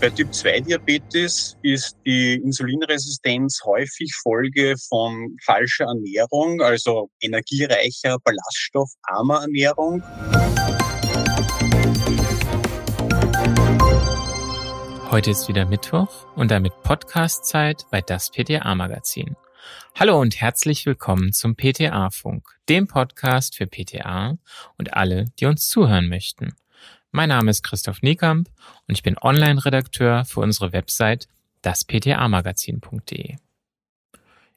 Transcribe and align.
Bei 0.00 0.08
Typ-2-Diabetes 0.08 1.58
ist 1.60 1.94
die 2.06 2.36
Insulinresistenz 2.36 3.60
häufig 3.66 4.14
Folge 4.22 4.74
von 4.88 5.36
falscher 5.44 5.84
Ernährung, 5.84 6.62
also 6.62 7.10
energiereicher, 7.20 8.16
ballaststoffarmer 8.24 9.42
Ernährung. 9.42 10.02
Heute 15.10 15.32
ist 15.32 15.48
wieder 15.48 15.66
Mittwoch 15.66 16.26
und 16.34 16.50
damit 16.50 16.72
Podcast-Zeit 16.82 17.84
bei 17.90 18.00
das 18.00 18.30
PTA-Magazin. 18.30 19.36
Hallo 19.94 20.18
und 20.18 20.40
herzlich 20.40 20.86
willkommen 20.86 21.34
zum 21.34 21.56
PTA-Funk, 21.56 22.48
dem 22.70 22.86
Podcast 22.86 23.54
für 23.54 23.66
PTA 23.66 24.38
und 24.78 24.94
alle, 24.94 25.26
die 25.38 25.44
uns 25.44 25.68
zuhören 25.68 26.08
möchten. 26.08 26.54
Mein 27.12 27.30
Name 27.30 27.50
ist 27.50 27.64
Christoph 27.64 28.02
Niekamp 28.02 28.48
und 28.86 28.94
ich 28.94 29.02
bin 29.02 29.18
Online-Redakteur 29.20 30.24
für 30.24 30.38
unsere 30.40 30.72
Website 30.72 31.26
dasptamagazin.de. 31.62 33.36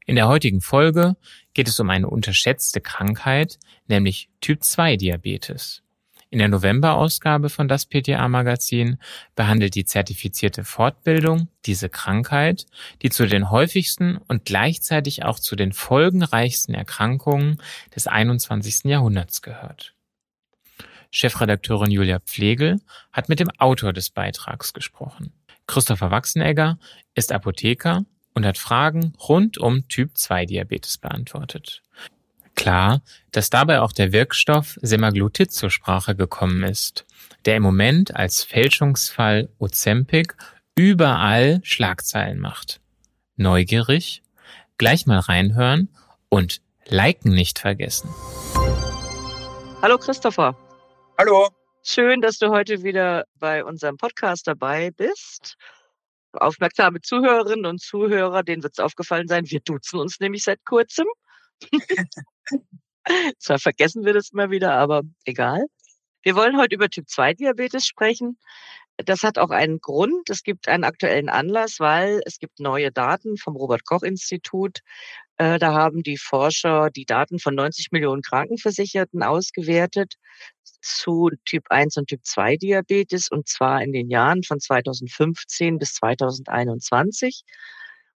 In 0.05 0.15
der 0.15 0.27
heutigen 0.27 0.61
Folge 0.61 1.15
geht 1.55 1.67
es 1.67 1.79
um 1.79 1.89
eine 1.89 2.07
unterschätzte 2.07 2.79
Krankheit, 2.79 3.57
nämlich 3.87 4.29
Typ-2-Diabetes. 4.41 5.81
In 6.29 6.37
der 6.37 6.47
November-Ausgabe 6.47 7.49
von 7.49 7.67
das 7.67 7.87
PTA-Magazin 7.87 8.99
behandelt 9.35 9.73
die 9.73 9.85
zertifizierte 9.85 10.63
Fortbildung 10.63 11.47
diese 11.65 11.89
Krankheit, 11.89 12.67
die 13.01 13.09
zu 13.09 13.25
den 13.25 13.49
häufigsten 13.49 14.17
und 14.17 14.45
gleichzeitig 14.45 15.25
auch 15.25 15.39
zu 15.39 15.55
den 15.55 15.73
folgenreichsten 15.73 16.75
Erkrankungen 16.75 17.57
des 17.95 18.05
21. 18.05 18.85
Jahrhunderts 18.85 19.41
gehört. 19.41 19.92
Chefredakteurin 21.13 21.91
Julia 21.91 22.19
Pflegel 22.19 22.81
hat 23.11 23.29
mit 23.29 23.39
dem 23.39 23.51
Autor 23.59 23.93
des 23.93 24.09
Beitrags 24.09 24.73
gesprochen. 24.73 25.31
Christopher 25.67 26.09
Wachsenegger 26.09 26.79
ist 27.13 27.31
Apotheker 27.31 28.03
und 28.33 28.47
hat 28.47 28.57
Fragen 28.57 29.13
rund 29.29 29.59
um 29.59 29.87
Typ-2-Diabetes 29.87 30.97
beantwortet. 30.97 31.83
Klar, 32.55 33.03
dass 33.31 33.51
dabei 33.51 33.81
auch 33.81 33.91
der 33.91 34.11
Wirkstoff 34.11 34.79
Semaglutid 34.81 35.51
zur 35.51 35.69
Sprache 35.69 36.15
gekommen 36.15 36.63
ist, 36.63 37.05
der 37.45 37.57
im 37.57 37.63
Moment 37.63 38.15
als 38.15 38.43
Fälschungsfall 38.43 39.49
Ozempic 39.59 40.33
überall 40.75 41.59
Schlagzeilen 41.63 42.39
macht. 42.39 42.81
Neugierig? 43.35 44.23
Gleich 44.79 45.05
mal 45.05 45.19
reinhören 45.19 45.89
und 46.29 46.61
Liken 46.87 47.33
nicht 47.33 47.59
vergessen. 47.59 48.09
Hallo 49.83 49.99
Christopher. 49.99 50.57
Hallo. 51.25 51.47
Schön, 51.83 52.19
dass 52.19 52.37
du 52.37 52.49
heute 52.49 52.83
wieder 52.83 53.23
bei 53.39 53.63
unserem 53.63 53.95
Podcast 53.95 54.45
dabei 54.45 54.91
bist. 54.91 55.55
Aufmerksame 56.33 56.99
Zuhörerinnen 56.99 57.65
und 57.65 57.79
Zuhörer, 57.79 58.43
denen 58.43 58.61
wird 58.61 58.73
es 58.73 58.83
aufgefallen 58.83 59.29
sein, 59.29 59.49
wir 59.49 59.61
duzen 59.61 60.01
uns 60.01 60.19
nämlich 60.19 60.43
seit 60.43 60.65
kurzem. 60.65 61.07
Zwar 63.39 63.57
vergessen 63.57 64.03
wir 64.03 64.11
das 64.11 64.31
immer 64.33 64.51
wieder, 64.51 64.73
aber 64.73 65.03
egal. 65.23 65.63
Wir 66.23 66.35
wollen 66.35 66.57
heute 66.57 66.75
über 66.75 66.89
Typ-2-Diabetes 66.89 67.87
sprechen. 67.87 68.37
Das 68.97 69.23
hat 69.23 69.37
auch 69.37 69.51
einen 69.51 69.79
Grund. 69.79 70.29
Es 70.29 70.43
gibt 70.43 70.67
einen 70.67 70.83
aktuellen 70.83 71.29
Anlass, 71.29 71.79
weil 71.79 72.21
es 72.25 72.37
gibt 72.37 72.59
neue 72.59 72.91
Daten 72.91 73.37
vom 73.37 73.55
Robert 73.55 73.85
Koch 73.85 74.03
Institut, 74.03 74.79
äh, 75.37 75.57
da 75.57 75.73
haben 75.73 76.03
die 76.03 76.17
Forscher 76.17 76.89
die 76.91 77.05
Daten 77.05 77.39
von 77.39 77.55
90 77.55 77.91
Millionen 77.91 78.21
Krankenversicherten 78.21 79.23
ausgewertet 79.23 80.15
zu 80.81 81.31
Typ 81.45 81.65
1 81.69 81.97
und 81.97 82.07
Typ 82.07 82.21
2 82.23 82.57
Diabetes 82.57 83.29
und 83.29 83.47
zwar 83.47 83.81
in 83.81 83.93
den 83.93 84.09
Jahren 84.09 84.43
von 84.43 84.59
2015 84.59 85.79
bis 85.79 85.93
2021. 85.95 87.43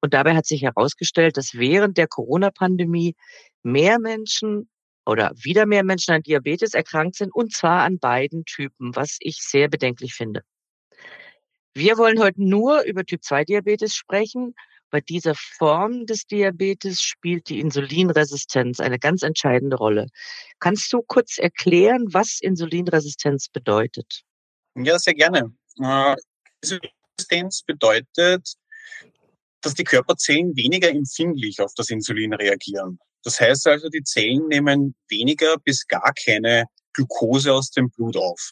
Und 0.02 0.14
dabei 0.14 0.36
hat 0.36 0.46
sich 0.46 0.64
herausgestellt, 0.64 1.38
dass 1.38 1.54
während 1.54 1.98
der 1.98 2.08
Corona-Pandemie 2.08 3.16
mehr 3.62 4.00
Menschen 4.00 4.70
oder 5.06 5.32
wieder 5.36 5.66
mehr 5.66 5.84
Menschen 5.84 6.14
an 6.14 6.24
Diabetes 6.24 6.74
erkrankt 6.74 7.16
sind 7.16 7.34
und 7.34 7.54
zwar 7.54 7.84
an 7.84 8.00
beiden 8.00 8.46
Typen, 8.46 8.96
was 8.96 9.18
ich 9.20 9.38
sehr 9.42 9.70
bedenklich 9.70 10.14
finde. 10.14 10.42
Wir 11.76 11.98
wollen 11.98 12.22
heute 12.22 12.44
nur 12.44 12.84
über 12.84 13.04
Typ 13.06 13.24
2 13.24 13.46
Diabetes 13.46 13.96
sprechen 13.96 14.56
bei 14.94 15.02
dieser 15.02 15.34
Form 15.34 16.06
des 16.06 16.28
Diabetes 16.28 17.02
spielt 17.02 17.50
die 17.50 17.60
Insulinresistenz 17.60 18.80
eine 18.80 19.00
ganz 19.00 19.24
entscheidende 19.24 19.76
Rolle. 19.76 20.06
Kannst 20.60 20.94
du 20.94 21.02
kurz 21.02 21.40
erklären, 21.40 22.06
was 22.12 22.38
Insulinresistenz 22.40 23.50
bedeutet? 23.50 24.22
Ja, 24.76 25.00
sehr 25.00 25.16
gerne. 25.16 25.52
Äh, 25.82 26.16
Insulinresistenz 26.62 27.64
bedeutet, 27.64 28.54
dass 29.62 29.74
die 29.74 29.84
Körperzellen 29.84 30.56
weniger 30.56 30.90
empfindlich 30.90 31.60
auf 31.60 31.74
das 31.76 31.90
Insulin 31.90 32.36
reagieren. 32.36 33.00
Das 33.24 33.40
heißt 33.40 33.66
also, 33.66 33.90
die 33.90 34.04
Zellen 34.04 34.48
nehmen 34.50 34.94
weniger 35.10 35.58
bis 35.58 35.88
gar 35.88 36.14
keine 36.24 36.66
Glucose 36.94 37.52
aus 37.52 37.72
dem 37.72 37.90
Blut 37.90 38.16
auf. 38.16 38.52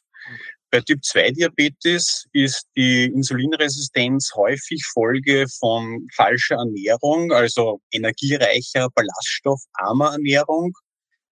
Bei 0.72 0.80
Typ-2-Diabetes 0.80 2.28
ist 2.32 2.66
die 2.78 3.04
Insulinresistenz 3.04 4.32
häufig 4.36 4.82
Folge 4.94 5.46
von 5.60 6.08
falscher 6.16 6.56
Ernährung, 6.56 7.34
also 7.34 7.82
energiereicher, 7.92 8.88
ballaststoffarmer 8.96 10.14
Ernährung, 10.14 10.72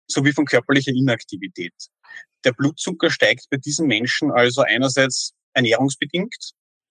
sowie 0.08 0.32
von 0.32 0.44
körperlicher 0.44 0.90
Inaktivität. 0.90 1.72
Der 2.44 2.50
Blutzucker 2.52 3.10
steigt 3.10 3.46
bei 3.48 3.58
diesen 3.58 3.86
Menschen 3.86 4.32
also 4.32 4.62
einerseits 4.62 5.34
ernährungsbedingt 5.52 6.50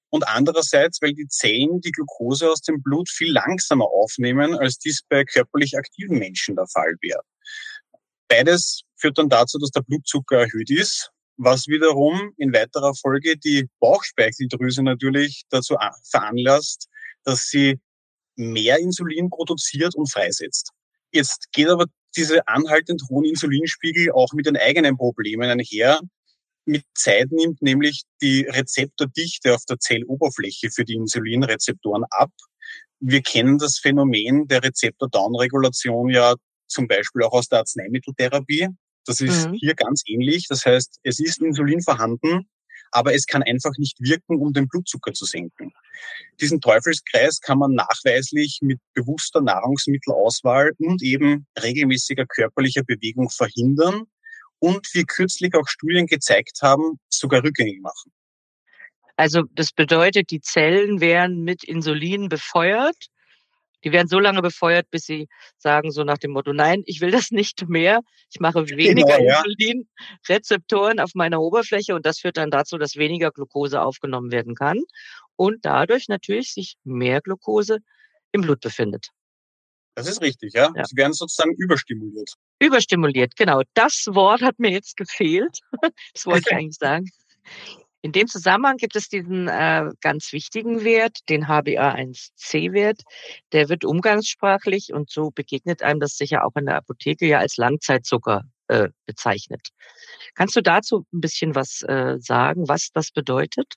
und 0.09 0.25
andererseits, 0.25 1.01
weil 1.01 1.13
die 1.13 1.27
Zellen 1.27 1.81
die 1.81 1.91
Glucose 1.91 2.49
aus 2.49 2.61
dem 2.61 2.81
Blut 2.81 3.09
viel 3.09 3.33
langsamer 3.33 3.87
aufnehmen, 3.87 4.57
als 4.57 4.77
dies 4.77 5.01
bei 5.09 5.25
körperlich 5.25 5.77
aktiven 5.77 6.17
Menschen 6.17 6.55
der 6.55 6.67
Fall 6.67 6.95
wäre. 7.01 7.19
Beides 8.29 8.83
führt 8.95 9.17
dann 9.17 9.27
dazu, 9.27 9.59
dass 9.59 9.71
der 9.71 9.81
Blutzucker 9.81 10.39
erhöht 10.39 10.69
ist 10.69 11.11
was 11.37 11.67
wiederum 11.67 12.33
in 12.37 12.53
weiterer 12.53 12.93
Folge 12.95 13.37
die 13.37 13.67
Bauchspeicheldrüse 13.79 14.83
natürlich 14.83 15.43
dazu 15.49 15.75
veranlasst, 16.09 16.87
dass 17.23 17.47
sie 17.47 17.79
mehr 18.35 18.79
Insulin 18.79 19.29
produziert 19.29 19.95
und 19.95 20.11
freisetzt. 20.11 20.71
Jetzt 21.11 21.51
geht 21.51 21.69
aber 21.69 21.85
diese 22.15 22.47
anhaltend 22.47 23.01
hohen 23.09 23.25
Insulinspiegel 23.25 24.11
auch 24.11 24.33
mit 24.33 24.45
den 24.45 24.57
eigenen 24.57 24.97
Problemen 24.97 25.49
einher. 25.49 25.99
Mit 26.65 26.83
Zeit 26.95 27.31
nimmt 27.31 27.61
nämlich 27.61 28.03
die 28.21 28.41
Rezeptordichte 28.41 29.53
auf 29.53 29.63
der 29.65 29.79
Zelloberfläche 29.79 30.69
für 30.71 30.83
die 30.83 30.95
Insulinrezeptoren 30.95 32.03
ab. 32.09 32.31
Wir 32.99 33.21
kennen 33.21 33.57
das 33.57 33.77
Phänomen 33.77 34.47
der 34.47 34.63
Rezeptor-Downregulation 34.63 36.09
ja 36.09 36.35
zum 36.67 36.87
Beispiel 36.87 37.23
auch 37.23 37.33
aus 37.33 37.47
der 37.47 37.59
Arzneimitteltherapie. 37.59 38.67
Das 39.07 39.21
ist 39.21 39.47
mhm. 39.47 39.53
hier 39.53 39.73
ganz 39.73 40.03
ähnlich. 40.05 40.47
Das 40.47 40.65
heißt, 40.65 40.99
es 41.03 41.19
ist 41.19 41.41
Insulin 41.41 41.81
vorhanden, 41.81 42.47
aber 42.91 43.13
es 43.13 43.25
kann 43.25 43.41
einfach 43.43 43.71
nicht 43.77 43.99
wirken, 43.99 44.39
um 44.39 44.53
den 44.53 44.67
Blutzucker 44.67 45.13
zu 45.13 45.25
senken. 45.25 45.71
Diesen 46.39 46.61
Teufelskreis 46.61 47.39
kann 47.41 47.57
man 47.57 47.73
nachweislich 47.73 48.59
mit 48.61 48.79
bewusster 48.93 49.41
Nahrungsmittelauswahl 49.41 50.73
und 50.77 51.01
eben 51.01 51.47
regelmäßiger 51.61 52.25
körperlicher 52.25 52.83
Bewegung 52.83 53.29
verhindern 53.29 54.03
und 54.59 54.87
wie 54.93 55.03
kürzlich 55.03 55.53
auch 55.55 55.67
Studien 55.67 56.05
gezeigt 56.05 56.59
haben, 56.61 56.99
sogar 57.09 57.43
rückgängig 57.43 57.81
machen. 57.81 58.11
Also 59.15 59.43
das 59.51 59.71
bedeutet, 59.71 60.29
die 60.29 60.41
Zellen 60.41 61.01
werden 61.01 61.43
mit 61.43 61.63
Insulin 61.63 62.29
befeuert 62.29 62.95
die 63.87 63.93
werden 63.93 64.09
so 64.09 64.19
lange 64.19 64.41
befeuert, 64.41 64.89
bis 64.91 65.03
sie 65.03 65.29
sagen, 65.57 65.91
so 65.91 66.03
nach 66.03 66.17
dem 66.17 66.31
Motto, 66.31 66.51
nein, 66.51 66.83
ich 66.85 66.99
will 66.99 67.11
das 67.11 67.31
nicht 67.31 67.69
mehr. 67.69 68.01
Ich 68.29 68.41
mache 68.41 68.63
genau, 68.65 68.77
weniger 68.77 69.17
genau, 69.17 69.29
ja. 69.29 69.43
Insulinrezeptoren 69.45 70.99
auf 70.99 71.11
meiner 71.13 71.39
Oberfläche 71.39 71.95
und 71.95 72.05
das 72.05 72.19
führt 72.19 72.35
dann 72.35 72.51
dazu, 72.51 72.77
dass 72.77 72.97
weniger 72.97 73.31
Glucose 73.31 73.81
aufgenommen 73.81 74.29
werden 74.31 74.55
kann 74.55 74.81
und 75.37 75.63
dadurch 75.63 76.09
natürlich 76.09 76.51
sich 76.51 76.75
mehr 76.83 77.21
Glucose 77.21 77.77
im 78.33 78.41
Blut 78.41 78.59
befindet. 78.59 79.07
Das 79.95 80.07
ist 80.07 80.21
richtig, 80.21 80.53
ja. 80.53 80.69
ja. 80.75 80.83
Sie 80.83 80.97
werden 80.97 81.13
sozusagen 81.13 81.55
überstimuliert. 81.55 82.33
Überstimuliert, 82.59 83.37
genau. 83.37 83.61
Das 83.73 84.05
Wort 84.11 84.41
hat 84.41 84.59
mir 84.59 84.71
jetzt 84.71 84.97
gefehlt. 84.97 85.59
Das 86.13 86.25
wollte 86.25 86.49
ich 86.49 86.55
eigentlich 86.55 86.77
sagen. 86.77 87.05
In 88.01 88.11
dem 88.11 88.27
Zusammenhang 88.27 88.77
gibt 88.77 88.95
es 88.95 89.09
diesen 89.09 89.47
äh, 89.47 89.89
ganz 90.01 90.31
wichtigen 90.31 90.83
Wert, 90.83 91.17
den 91.29 91.47
HbA1c-Wert. 91.47 93.01
Der 93.51 93.69
wird 93.69 93.85
umgangssprachlich 93.85 94.93
und 94.93 95.09
so 95.09 95.31
begegnet 95.31 95.81
einem 95.81 95.99
das 95.99 96.15
sicher 96.15 96.45
auch 96.45 96.55
in 96.55 96.67
der 96.67 96.75
Apotheke 96.75 97.25
ja 97.25 97.39
als 97.39 97.57
Langzeitzucker 97.57 98.43
äh, 98.67 98.89
bezeichnet. 99.05 99.69
Kannst 100.35 100.55
du 100.55 100.61
dazu 100.61 101.05
ein 101.13 101.21
bisschen 101.21 101.55
was 101.55 101.81
äh, 101.83 102.17
sagen, 102.19 102.67
was 102.67 102.91
das 102.93 103.11
bedeutet? 103.11 103.73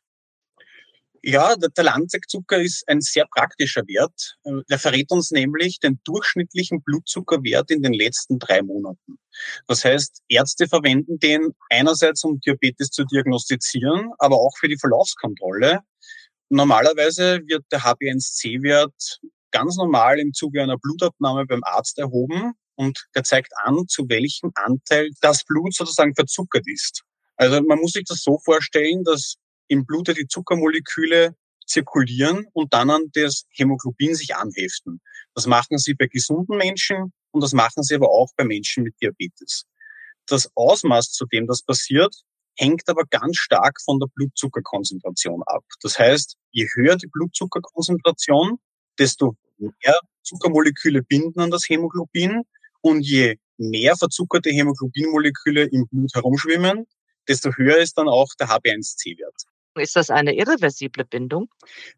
Ja, 1.23 1.55
der 1.55 1.85
Langzeitzucker 1.85 2.63
ist 2.63 2.89
ein 2.89 3.03
sehr 3.03 3.27
praktischer 3.27 3.83
Wert. 3.87 4.37
Der 4.71 4.79
verrät 4.79 5.11
uns 5.11 5.31
nämlich 5.31 5.79
den 5.79 6.01
durchschnittlichen 6.05 6.83
Blutzuckerwert 6.83 7.71
in 7.71 7.83
den 7.83 7.93
letzten 7.93 8.39
drei 8.39 8.63
Monaten. 8.63 9.19
Das 9.67 9.85
heißt, 9.85 10.23
Ärzte 10.29 10.67
verwenden 10.67 11.19
den 11.19 11.55
einerseits, 11.69 12.25
um 12.25 12.41
Diabetes 12.41 12.89
zu 12.89 13.05
diagnostizieren, 13.05 14.13
aber 14.19 14.37
auch 14.37 14.57
für 14.59 14.69
die 14.69 14.79
Verlaufskontrolle. 14.79 15.81
Normalerweise 16.49 17.41
wird 17.47 17.65
der 17.71 17.81
HbA1c-Wert 17.81 19.21
ganz 19.51 19.77
normal 19.77 20.19
im 20.21 20.33
Zuge 20.33 20.63
einer 20.63 20.79
Blutabnahme 20.79 21.45
beim 21.45 21.63
Arzt 21.65 21.99
erhoben 21.99 22.55
und 22.77 23.07
der 23.15 23.25
zeigt 23.25 23.53
an, 23.65 23.87
zu 23.89 24.09
welchem 24.09 24.53
Anteil 24.55 25.11
das 25.21 25.45
Blut 25.45 25.75
sozusagen 25.75 26.15
verzuckert 26.15 26.65
ist. 26.67 27.03
Also 27.37 27.61
man 27.63 27.79
muss 27.79 27.93
sich 27.93 28.05
das 28.05 28.23
so 28.23 28.39
vorstellen, 28.39 29.05
dass 29.05 29.35
im 29.71 29.87
Blut 29.87 30.09
die 30.09 30.27
Zuckermoleküle 30.27 31.37
zirkulieren 31.65 32.47
und 32.53 32.75
dann 32.75 32.91
an 32.91 33.05
das 33.13 33.45
Hämoglobin 33.51 34.17
sich 34.17 34.35
anheften. 34.35 35.01
Das 35.35 35.47
machen 35.47 35.79
sie 35.79 35.95
bei 35.95 36.09
gesunden 36.09 36.57
Menschen 36.57 37.13
und 37.31 37.41
das 37.41 37.53
machen 37.53 37.85
sie 37.85 37.95
aber 37.95 38.11
auch 38.11 38.31
bei 38.37 38.45
Menschen 38.45 38.83
mit 38.83 38.95
Diabetes. 39.01 39.65
Das 40.27 40.51
Ausmaß, 40.57 41.13
zu 41.13 41.25
dem 41.27 41.47
das 41.47 41.63
passiert, 41.63 42.15
hängt 42.57 42.89
aber 42.89 43.05
ganz 43.09 43.37
stark 43.37 43.81
von 43.81 44.01
der 44.01 44.09
Blutzuckerkonzentration 44.13 45.43
ab. 45.47 45.63
Das 45.83 45.99
heißt, 45.99 46.37
je 46.51 46.67
höher 46.75 46.97
die 46.97 47.07
Blutzuckerkonzentration, 47.07 48.59
desto 48.99 49.37
mehr 49.59 50.01
Zuckermoleküle 50.25 51.03
binden 51.03 51.41
an 51.41 51.53
das 51.53 51.69
Hämoglobin 51.69 52.43
und 52.81 53.03
je 53.03 53.37
mehr 53.57 53.97
verzuckerte 53.97 54.51
Hämoglobinmoleküle 54.51 55.63
im 55.67 55.87
Blut 55.87 56.13
herumschwimmen, 56.13 56.87
desto 57.29 57.53
höher 57.57 57.79
ist 57.79 57.97
dann 57.97 58.09
auch 58.09 58.29
der 58.39 58.49
HB1C-Wert. 58.49 59.47
Ist 59.77 59.95
das 59.95 60.11
eine 60.11 60.35
irreversible 60.35 61.05
Bindung? 61.05 61.49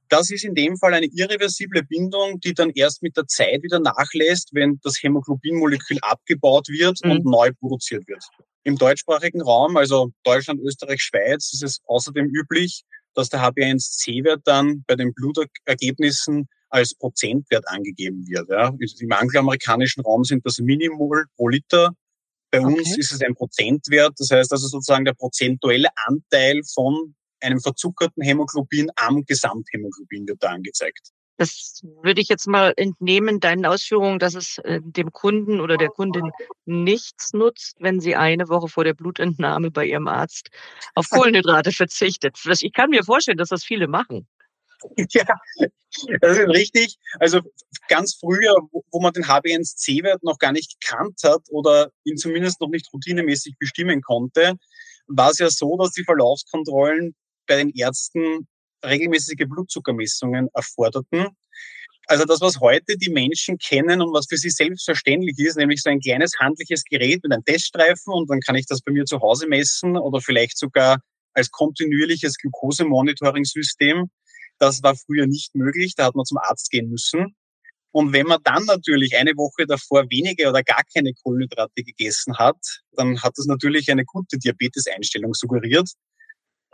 Das 0.09 0.31
ist 0.31 0.45
in 0.45 0.55
dem 0.55 0.77
Fall 0.77 0.93
eine 0.93 1.07
irreversible 1.07 1.83
Bindung, 1.83 2.39
die 2.41 2.53
dann 2.53 2.71
erst 2.71 3.03
mit 3.03 3.17
der 3.17 3.27
Zeit 3.27 3.63
wieder 3.63 3.81
nachlässt, 3.81 4.51
wenn 4.53 4.79
das 4.83 5.03
Hämoglobinmolekül 5.03 5.99
abgebaut 6.03 6.69
wird 6.69 6.99
mhm. 7.03 7.11
und 7.13 7.25
neu 7.25 7.51
produziert 7.53 8.07
wird. 8.07 8.23
Im 8.65 8.77
deutschsprachigen 8.77 9.41
Raum, 9.41 9.77
also 9.77 10.13
Deutschland, 10.23 10.61
Österreich, 10.61 11.03
Schweiz, 11.03 11.53
ist 11.53 11.63
es 11.63 11.81
außerdem 11.87 12.27
üblich, 12.27 12.85
dass 13.15 13.29
der 13.29 13.41
HB1C-Wert 13.41 14.43
dann 14.45 14.85
bei 14.87 14.95
den 14.95 15.13
Blutergebnissen 15.15 16.49
als 16.69 16.95
Prozentwert 16.95 17.69
angegeben 17.69 18.27
wird. 18.27 18.49
Ja. 18.49 18.73
Im 19.01 19.13
angloamerikanischen 19.13 20.03
Raum 20.03 20.25
sind 20.25 20.45
das 20.47 20.59
Minimol 20.59 21.27
pro 21.37 21.49
Liter. 21.49 21.91
Bei 22.51 22.61
okay. 22.61 22.75
uns 22.75 22.97
ist 22.97 23.13
es 23.13 23.23
ein 23.23 23.35
Prozentwert. 23.35 24.15
Das 24.19 24.31
heißt 24.31 24.53
also 24.53 24.69
sozusagen 24.69 25.05
der 25.05 25.15
prozentuelle 25.15 25.89
Anteil 26.07 26.61
von 26.73 27.15
einem 27.43 27.61
verzuckerten 27.61 28.23
Hämoglobin 28.23 28.91
am 28.97 29.25
Gesamthämoglobin 29.25 30.27
wird 30.27 30.43
da 30.43 30.51
angezeigt. 30.51 31.13
Das 31.39 31.81
würde 32.03 32.21
ich 32.21 32.29
jetzt 32.29 32.47
mal 32.47 32.73
entnehmen, 32.77 33.41
deinen 33.41 33.67
Ausführungen, 33.67 34.19
dass 34.19 34.35
es 34.35 34.59
äh, 34.59 34.81
dem 34.83 35.11
Kunden 35.13 35.61
oder 35.61 35.77
der 35.77 35.89
Kundin 35.89 36.31
nichts 36.67 37.33
nutzt, 37.33 37.77
wenn 37.81 38.01
sie 38.01 38.15
eine 38.15 38.49
Woche 38.49 38.69
vor 38.69 38.85
der 38.85 38.95
Blutentnahme 38.95 39.71
bei 39.71 39.87
ihrem 39.87 40.09
Arzt 40.09 40.51
auf 40.95 41.09
Kohlenhydrate 41.11 41.73
verzichtet. 41.73 42.39
Ich 42.61 42.73
kann 42.73 42.91
mir 42.91 43.03
vorstellen, 43.03 43.39
dass 43.39 43.49
das 43.49 43.65
viele 43.65 43.89
machen. 43.89 44.29
Ja, 44.97 45.25
das 46.21 46.39
ist 46.39 46.49
richtig. 46.49 46.97
Also 47.19 47.41
ganz 47.89 48.15
früher, 48.15 48.55
wo 48.71 49.01
man 49.01 49.13
den 49.13 49.25
HbA1c-Wert 49.25 50.23
noch 50.23 50.39
gar 50.39 50.53
nicht 50.53 50.81
gekannt 50.81 51.21
hat 51.25 51.43
oder 51.51 51.91
ihn 52.05 52.17
zumindest 52.17 52.61
noch 52.61 52.69
nicht 52.69 52.93
routinemäßig 52.93 53.55
bestimmen 53.59 54.03
konnte, 54.03 54.55
war 55.07 55.31
es 55.31 55.39
ja 55.39 55.51
so, 55.51 55.77
dass 55.77 55.93
die 55.93 56.05
Verlaufskontrollen 56.05 57.15
bei 57.47 57.57
den 57.57 57.71
Ärzten 57.71 58.47
regelmäßige 58.85 59.47
Blutzuckermessungen 59.49 60.49
erforderten. 60.55 61.29
Also 62.07 62.25
das, 62.25 62.41
was 62.41 62.61
heute 62.61 62.97
die 62.97 63.11
Menschen 63.11 63.59
kennen 63.59 64.03
und 64.03 64.13
was 64.13 64.27
für 64.29 64.37
sie 64.37 64.51
selbstverständlich 64.51 65.39
ist, 65.39 65.57
nämlich 65.57 65.83
so 65.83 65.91
ein 65.91 66.01
kleines 66.01 66.33
handliches 66.39 66.83
Gerät 66.85 67.23
mit 67.23 67.33
einem 67.33 67.45
Teststreifen 67.45 68.13
und 68.13 68.29
dann 68.29 68.41
kann 68.41 68.57
ich 68.57 68.67
das 68.67 68.83
bei 68.83 68.93
mir 68.93 69.05
zu 69.05 69.21
Hause 69.21 69.47
messen 69.47 69.97
oder 69.97 70.21
vielleicht 70.21 70.59
sogar 70.59 70.99
als 71.35 71.51
kontinuierliches 71.51 72.37
Glukosemonitoring-System. 72.39 74.11
Das 74.59 74.83
war 74.83 74.97
früher 74.97 75.27
nicht 75.27 75.55
möglich, 75.55 75.95
da 75.97 76.05
hat 76.07 76.15
man 76.15 76.25
zum 76.25 76.39
Arzt 76.39 76.71
gehen 76.71 76.91
müssen. 76.91 77.35
Und 77.93 78.13
wenn 78.13 78.27
man 78.27 78.41
dann 78.43 78.65
natürlich 78.65 79.17
eine 79.17 79.33
Woche 79.33 79.67
davor 79.67 80.05
wenige 80.09 80.49
oder 80.49 80.63
gar 80.63 80.83
keine 80.95 81.13
Kohlenhydrate 81.23 81.83
gegessen 81.83 82.37
hat, 82.39 82.57
dann 82.93 83.23
hat 83.23 83.35
das 83.37 83.47
natürlich 83.47 83.91
eine 83.91 84.05
gute 84.05 84.39
Diabeteseinstellung 84.39 85.35
suggeriert. 85.35 85.91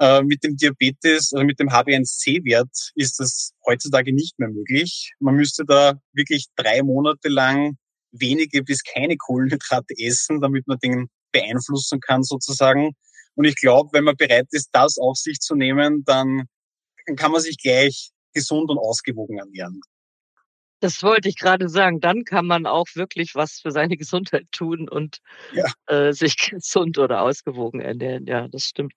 Äh, 0.00 0.22
mit 0.22 0.44
dem 0.44 0.56
Diabetes, 0.56 1.32
also 1.32 1.44
mit 1.44 1.58
dem 1.58 1.70
HbA1c-Wert 1.70 2.92
ist 2.94 3.18
das 3.18 3.52
heutzutage 3.66 4.14
nicht 4.14 4.38
mehr 4.38 4.48
möglich. 4.48 5.12
Man 5.18 5.34
müsste 5.34 5.64
da 5.64 6.00
wirklich 6.12 6.46
drei 6.54 6.82
Monate 6.82 7.28
lang 7.28 7.76
wenige 8.12 8.62
bis 8.62 8.84
keine 8.84 9.16
Kohlenhydrate 9.16 9.94
essen, 9.98 10.40
damit 10.40 10.68
man 10.68 10.78
den 10.78 11.08
beeinflussen 11.32 11.98
kann 12.00 12.22
sozusagen. 12.22 12.92
Und 13.34 13.44
ich 13.44 13.56
glaube, 13.56 13.90
wenn 13.92 14.04
man 14.04 14.16
bereit 14.16 14.46
ist, 14.52 14.70
das 14.72 14.98
auf 14.98 15.16
sich 15.16 15.40
zu 15.40 15.56
nehmen, 15.56 16.04
dann 16.04 16.44
kann 17.16 17.32
man 17.32 17.40
sich 17.40 17.58
gleich 17.58 18.10
gesund 18.32 18.70
und 18.70 18.78
ausgewogen 18.78 19.38
ernähren. 19.38 19.80
Das 20.80 21.02
wollte 21.02 21.28
ich 21.28 21.36
gerade 21.36 21.68
sagen. 21.68 22.00
Dann 22.00 22.22
kann 22.22 22.46
man 22.46 22.66
auch 22.66 22.86
wirklich 22.94 23.34
was 23.34 23.58
für 23.60 23.72
seine 23.72 23.96
Gesundheit 23.96 24.46
tun 24.52 24.88
und 24.88 25.18
ja. 25.52 25.64
äh, 25.86 26.12
sich 26.12 26.36
gesund 26.50 26.98
oder 26.98 27.22
ausgewogen 27.22 27.80
ernähren. 27.80 28.26
Ja, 28.26 28.46
das 28.46 28.62
stimmt. 28.62 28.94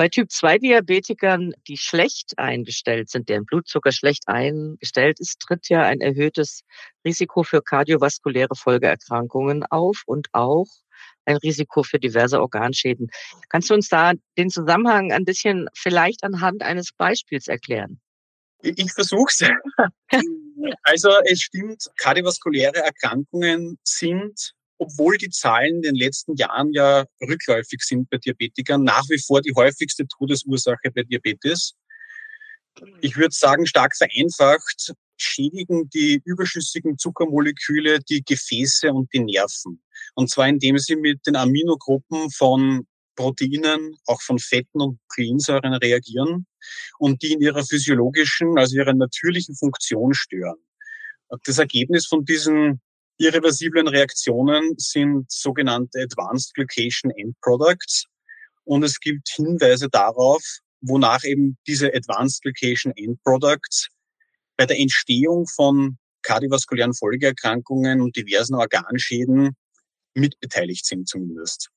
Bei 0.00 0.08
Typ-2-Diabetikern, 0.08 1.52
die 1.68 1.76
schlecht 1.76 2.38
eingestellt 2.38 3.10
sind, 3.10 3.28
deren 3.28 3.44
Blutzucker 3.44 3.92
schlecht 3.92 4.28
eingestellt 4.28 5.20
ist, 5.20 5.40
tritt 5.40 5.68
ja 5.68 5.82
ein 5.82 6.00
erhöhtes 6.00 6.62
Risiko 7.04 7.42
für 7.42 7.60
kardiovaskuläre 7.60 8.56
Folgeerkrankungen 8.56 9.62
auf 9.68 10.00
und 10.06 10.28
auch 10.32 10.68
ein 11.26 11.36
Risiko 11.36 11.82
für 11.82 11.98
diverse 11.98 12.40
Organschäden. 12.40 13.10
Kannst 13.50 13.68
du 13.68 13.74
uns 13.74 13.90
da 13.90 14.14
den 14.38 14.48
Zusammenhang 14.48 15.12
ein 15.12 15.26
bisschen 15.26 15.68
vielleicht 15.74 16.24
anhand 16.24 16.62
eines 16.62 16.92
Beispiels 16.96 17.46
erklären? 17.46 18.00
Ich 18.62 18.94
versuch's. 18.94 19.40
also 20.82 21.10
es 21.26 21.42
stimmt, 21.42 21.90
kardiovaskuläre 21.98 22.78
Erkrankungen 22.78 23.78
sind 23.84 24.54
obwohl 24.80 25.18
die 25.18 25.28
Zahlen 25.28 25.76
in 25.76 25.82
den 25.82 25.94
letzten 25.94 26.36
Jahren 26.36 26.72
ja 26.72 27.04
rückläufig 27.20 27.82
sind 27.82 28.08
bei 28.08 28.16
Diabetikern, 28.16 28.82
nach 28.82 29.04
wie 29.10 29.20
vor 29.20 29.42
die 29.42 29.52
häufigste 29.54 30.06
Todesursache 30.08 30.90
bei 30.94 31.02
Diabetes. 31.02 31.74
Ich 33.02 33.16
würde 33.16 33.34
sagen, 33.34 33.66
stark 33.66 33.94
vereinfacht 33.94 34.94
schädigen 35.18 35.90
die 35.90 36.22
überschüssigen 36.24 36.96
Zuckermoleküle 36.96 38.00
die 38.00 38.22
Gefäße 38.24 38.90
und 38.90 39.12
die 39.12 39.20
Nerven. 39.20 39.82
Und 40.14 40.30
zwar 40.30 40.48
indem 40.48 40.78
sie 40.78 40.96
mit 40.96 41.26
den 41.26 41.36
Aminogruppen 41.36 42.30
von 42.30 42.86
Proteinen, 43.16 43.96
auch 44.06 44.22
von 44.22 44.38
Fetten 44.38 44.80
und 44.80 44.98
Nukleinsäuren 45.02 45.74
reagieren 45.74 46.46
und 46.98 47.20
die 47.20 47.32
in 47.32 47.42
ihrer 47.42 47.66
physiologischen, 47.66 48.58
also 48.58 48.76
ihrer 48.76 48.94
natürlichen 48.94 49.54
Funktion 49.56 50.14
stören. 50.14 50.56
Das 51.44 51.58
Ergebnis 51.58 52.06
von 52.06 52.24
diesen 52.24 52.80
irreversiblen 53.20 53.86
Reaktionen 53.86 54.74
sind 54.78 55.30
sogenannte 55.30 56.00
Advanced 56.00 56.54
Glycation 56.54 57.10
End 57.12 57.38
Products. 57.42 58.06
Und 58.64 58.82
es 58.82 58.98
gibt 58.98 59.28
Hinweise 59.28 59.88
darauf, 59.90 60.42
wonach 60.80 61.22
eben 61.24 61.58
diese 61.66 61.92
Advanced 61.94 62.42
Glycation 62.42 62.92
End 62.96 63.22
Products 63.22 63.88
bei 64.56 64.64
der 64.64 64.78
Entstehung 64.78 65.46
von 65.46 65.98
kardiovaskulären 66.22 66.94
Folgeerkrankungen 66.94 68.00
und 68.00 68.16
diversen 68.16 68.54
Organschäden 68.54 69.54
mitbeteiligt 70.14 70.86
sind 70.86 71.08
zumindest. 71.08 71.68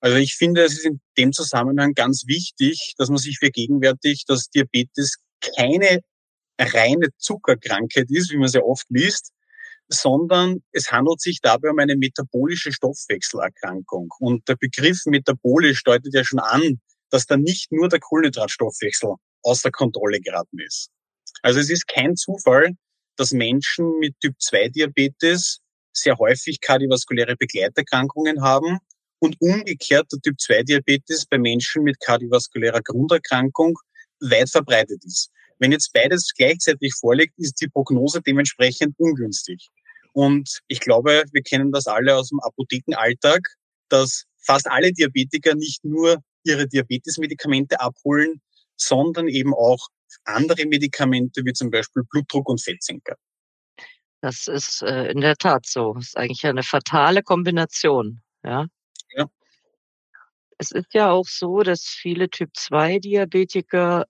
Also 0.00 0.16
ich 0.16 0.34
finde, 0.34 0.62
es 0.64 0.74
ist 0.74 0.86
in 0.86 1.00
dem 1.16 1.32
Zusammenhang 1.32 1.94
ganz 1.94 2.24
wichtig, 2.26 2.94
dass 2.98 3.08
man 3.08 3.18
sich 3.18 3.38
vergegenwärtigt, 3.38 4.28
dass 4.28 4.50
Diabetes 4.50 5.16
keine 5.56 6.00
reine 6.60 7.08
Zuckerkrankheit 7.18 8.10
ist, 8.10 8.30
wie 8.30 8.36
man 8.36 8.48
sehr 8.48 8.66
oft 8.66 8.86
liest, 8.90 9.32
sondern 9.88 10.62
es 10.72 10.90
handelt 10.92 11.20
sich 11.20 11.40
dabei 11.40 11.70
um 11.70 11.78
eine 11.78 11.96
metabolische 11.96 12.72
Stoffwechselerkrankung. 12.72 14.12
Und 14.18 14.46
der 14.48 14.56
Begriff 14.56 15.04
metabolisch 15.06 15.82
deutet 15.82 16.14
ja 16.14 16.24
schon 16.24 16.40
an, 16.40 16.80
dass 17.10 17.26
da 17.26 17.36
nicht 17.36 17.72
nur 17.72 17.88
der 17.88 18.00
Kohlenhydratstoffwechsel 18.00 19.14
außer 19.42 19.70
Kontrolle 19.70 20.20
geraten 20.20 20.58
ist. 20.60 20.90
Also 21.42 21.60
es 21.60 21.70
ist 21.70 21.86
kein 21.88 22.16
Zufall, 22.16 22.72
dass 23.16 23.32
Menschen 23.32 23.98
mit 23.98 24.18
Typ-2-Diabetes 24.20 25.60
sehr 25.92 26.18
häufig 26.18 26.60
kardiovaskuläre 26.60 27.36
Begleiterkrankungen 27.36 28.42
haben 28.42 28.78
und 29.20 29.36
umgekehrt 29.40 30.12
der 30.12 30.20
Typ-2-Diabetes 30.20 31.26
bei 31.26 31.38
Menschen 31.38 31.82
mit 31.82 31.98
kardiovaskulärer 32.00 32.82
Grunderkrankung 32.82 33.78
weit 34.20 34.50
verbreitet 34.50 35.04
ist. 35.04 35.30
Wenn 35.58 35.72
jetzt 35.72 35.92
beides 35.92 36.32
gleichzeitig 36.36 36.94
vorliegt, 36.94 37.36
ist 37.36 37.60
die 37.60 37.68
Prognose 37.68 38.22
dementsprechend 38.22 38.94
ungünstig. 38.98 39.68
Und 40.18 40.62
ich 40.66 40.80
glaube, 40.80 41.22
wir 41.30 41.42
kennen 41.42 41.70
das 41.70 41.86
alle 41.86 42.16
aus 42.16 42.30
dem 42.30 42.40
Apothekenalltag, 42.40 43.54
dass 43.88 44.24
fast 44.44 44.66
alle 44.66 44.92
Diabetiker 44.92 45.54
nicht 45.54 45.84
nur 45.84 46.16
ihre 46.42 46.66
Diabetesmedikamente 46.66 47.78
abholen, 47.78 48.42
sondern 48.74 49.28
eben 49.28 49.54
auch 49.54 49.78
andere 50.24 50.66
Medikamente 50.66 51.44
wie 51.44 51.52
zum 51.52 51.70
Beispiel 51.70 52.02
Blutdruck 52.10 52.48
und 52.48 52.60
Fettsenker. 52.60 53.14
Das 54.20 54.48
ist 54.48 54.82
äh, 54.82 55.08
in 55.12 55.20
der 55.20 55.36
Tat 55.36 55.66
so. 55.66 55.94
Das 55.94 56.08
ist 56.08 56.16
eigentlich 56.16 56.44
eine 56.46 56.64
fatale 56.64 57.22
Kombination. 57.22 58.20
Ja. 58.42 58.66
ja. 59.14 59.30
Es 60.58 60.72
ist 60.72 60.94
ja 60.94 61.12
auch 61.12 61.28
so, 61.28 61.60
dass 61.60 61.84
viele 61.84 62.28
Typ-2-Diabetiker 62.28 64.04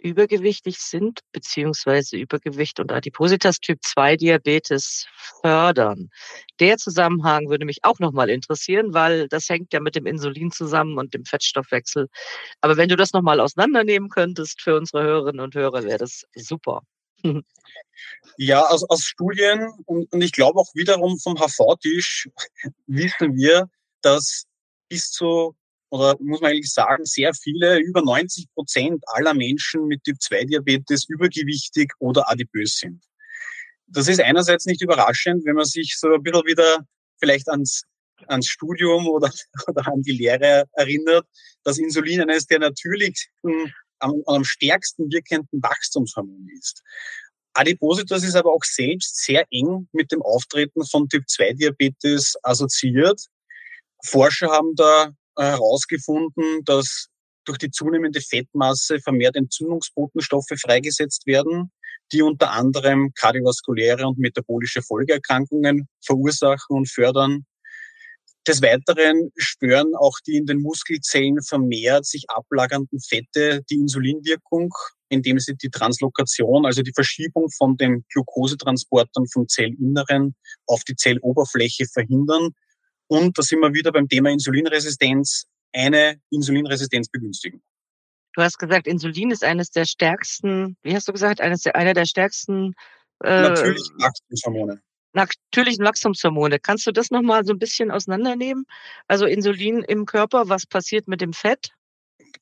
übergewichtig 0.00 0.78
sind, 0.78 1.20
beziehungsweise 1.32 2.16
Übergewicht 2.16 2.80
und 2.80 2.92
Adipositas 2.92 3.60
Typ 3.60 3.78
2 3.82 4.16
Diabetes 4.16 5.06
fördern. 5.40 6.10
Der 6.58 6.78
Zusammenhang 6.78 7.48
würde 7.48 7.64
mich 7.64 7.78
auch 7.82 7.98
nochmal 7.98 8.30
interessieren, 8.30 8.94
weil 8.94 9.28
das 9.28 9.48
hängt 9.48 9.72
ja 9.72 9.80
mit 9.80 9.94
dem 9.94 10.06
Insulin 10.06 10.50
zusammen 10.50 10.98
und 10.98 11.14
dem 11.14 11.24
Fettstoffwechsel. 11.24 12.08
Aber 12.60 12.76
wenn 12.76 12.88
du 12.88 12.96
das 12.96 13.12
nochmal 13.12 13.40
auseinandernehmen 13.40 14.08
könntest 14.08 14.60
für 14.60 14.76
unsere 14.76 15.02
Hörerinnen 15.02 15.40
und 15.40 15.54
Hörer, 15.54 15.84
wäre 15.84 15.98
das 15.98 16.24
super. 16.34 16.82
Ja, 18.38 18.62
aus, 18.66 18.88
aus 18.88 19.04
Studien 19.04 19.70
und, 19.84 20.10
und 20.10 20.22
ich 20.22 20.32
glaube 20.32 20.58
auch 20.58 20.74
wiederum 20.74 21.18
vom 21.18 21.36
HV-Tisch 21.36 22.30
wissen 22.86 23.36
wir, 23.36 23.68
dass 24.00 24.46
bis 24.88 25.10
zu 25.10 25.54
oder 25.90 26.16
muss 26.20 26.40
man 26.40 26.52
eigentlich 26.52 26.72
sagen, 26.72 27.04
sehr 27.04 27.34
viele, 27.34 27.78
über 27.78 28.02
90 28.02 28.46
Prozent 28.54 29.02
aller 29.06 29.34
Menschen 29.34 29.86
mit 29.86 30.02
Typ-2-Diabetes 30.04 31.06
übergewichtig 31.08 31.92
oder 31.98 32.30
adipös 32.30 32.76
sind. 32.76 33.02
Das 33.86 34.06
ist 34.06 34.20
einerseits 34.20 34.66
nicht 34.66 34.82
überraschend, 34.82 35.44
wenn 35.44 35.56
man 35.56 35.64
sich 35.64 35.96
so 35.98 36.14
ein 36.14 36.22
bisschen 36.22 36.46
wieder 36.46 36.86
vielleicht 37.20 37.48
ans, 37.48 37.82
ans 38.28 38.46
Studium 38.46 39.08
oder, 39.08 39.30
oder 39.66 39.86
an 39.88 40.02
die 40.02 40.12
Lehre 40.12 40.64
erinnert, 40.72 41.26
dass 41.64 41.78
Insulin 41.78 42.22
eines 42.22 42.46
der 42.46 42.60
natürlichsten, 42.60 43.74
am, 43.98 44.22
am 44.26 44.44
stärksten 44.44 45.10
wirkenden 45.10 45.60
Wachstumshormone 45.62 46.52
ist. 46.58 46.82
Adipositas 47.52 48.22
ist 48.22 48.36
aber 48.36 48.52
auch 48.52 48.62
selbst 48.62 49.24
sehr 49.24 49.44
eng 49.50 49.88
mit 49.92 50.12
dem 50.12 50.22
Auftreten 50.22 50.84
von 50.86 51.08
Typ-2-Diabetes 51.08 52.36
assoziiert. 52.44 53.20
Forscher 54.04 54.48
haben 54.48 54.74
da 54.76 55.12
herausgefunden, 55.44 56.64
dass 56.64 57.08
durch 57.44 57.58
die 57.58 57.70
zunehmende 57.70 58.20
Fettmasse 58.20 59.00
vermehrt 59.00 59.36
Entzündungsbotenstoffe 59.36 60.52
freigesetzt 60.60 61.26
werden, 61.26 61.72
die 62.12 62.22
unter 62.22 62.50
anderem 62.52 63.12
kardiovaskuläre 63.14 64.06
und 64.06 64.18
metabolische 64.18 64.82
Folgeerkrankungen 64.82 65.88
verursachen 66.04 66.76
und 66.76 66.88
fördern. 66.88 67.44
Des 68.46 68.62
Weiteren 68.62 69.30
stören 69.36 69.94
auch 69.94 70.18
die 70.26 70.36
in 70.36 70.46
den 70.46 70.60
Muskelzellen 70.60 71.42
vermehrt 71.42 72.06
sich 72.06 72.24
ablagernden 72.28 72.98
Fette 73.00 73.62
die 73.68 73.74
Insulinwirkung, 73.74 74.70
indem 75.08 75.38
sie 75.38 75.56
die 75.56 75.68
Translokation, 75.70 76.64
also 76.64 76.82
die 76.82 76.92
Verschiebung 76.94 77.50
von 77.50 77.76
den 77.76 78.04
Glukosetransportern 78.12 79.26
vom 79.28 79.46
Zellinneren 79.46 80.34
auf 80.66 80.84
die 80.84 80.96
Zelloberfläche 80.96 81.86
verhindern 81.86 82.52
und 83.10 83.36
da 83.36 83.42
sind 83.42 83.60
wir 83.60 83.74
wieder 83.74 83.90
beim 83.90 84.08
Thema 84.08 84.30
Insulinresistenz, 84.30 85.46
eine 85.72 86.20
Insulinresistenz 86.30 87.08
begünstigen. 87.08 87.60
Du 88.34 88.42
hast 88.42 88.58
gesagt, 88.58 88.86
Insulin 88.86 89.32
ist 89.32 89.42
eines 89.42 89.70
der 89.70 89.84
stärksten, 89.84 90.76
wie 90.82 90.94
hast 90.94 91.08
du 91.08 91.12
gesagt, 91.12 91.40
eines 91.40 91.62
der, 91.62 91.74
einer 91.74 91.92
der 91.92 92.06
stärksten 92.06 92.74
äh, 93.24 93.42
natürlichen 93.42 93.96
Wachstumshormone. 93.98 94.80
Natürlichen 95.12 95.84
Wachstumshormone. 95.84 96.60
Kannst 96.60 96.86
du 96.86 96.92
das 96.92 97.10
nochmal 97.10 97.44
so 97.44 97.52
ein 97.52 97.58
bisschen 97.58 97.90
auseinandernehmen? 97.90 98.64
Also 99.08 99.26
Insulin 99.26 99.82
im 99.82 100.06
Körper, 100.06 100.48
was 100.48 100.66
passiert 100.66 101.08
mit 101.08 101.20
dem 101.20 101.32
Fett? 101.32 101.70